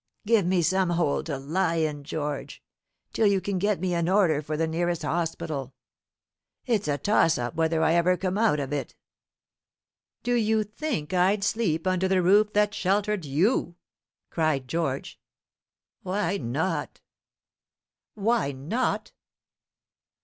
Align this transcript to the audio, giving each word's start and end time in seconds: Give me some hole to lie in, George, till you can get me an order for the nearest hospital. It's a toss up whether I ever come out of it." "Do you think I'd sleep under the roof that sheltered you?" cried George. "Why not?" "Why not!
Give 0.25 0.47
me 0.47 0.63
some 0.63 0.89
hole 0.89 1.21
to 1.25 1.37
lie 1.37 1.75
in, 1.75 2.03
George, 2.03 2.63
till 3.13 3.27
you 3.27 3.39
can 3.39 3.59
get 3.59 3.79
me 3.79 3.93
an 3.93 4.09
order 4.09 4.41
for 4.41 4.57
the 4.57 4.65
nearest 4.65 5.03
hospital. 5.03 5.75
It's 6.65 6.87
a 6.87 6.97
toss 6.97 7.37
up 7.37 7.53
whether 7.53 7.83
I 7.83 7.93
ever 7.93 8.17
come 8.17 8.35
out 8.35 8.59
of 8.59 8.73
it." 8.73 8.95
"Do 10.23 10.33
you 10.33 10.63
think 10.63 11.13
I'd 11.13 11.43
sleep 11.43 11.85
under 11.85 12.07
the 12.07 12.23
roof 12.23 12.51
that 12.53 12.73
sheltered 12.73 13.25
you?" 13.25 13.75
cried 14.31 14.67
George. 14.67 15.19
"Why 16.01 16.37
not?" 16.37 16.99
"Why 18.15 18.53
not! 18.53 19.11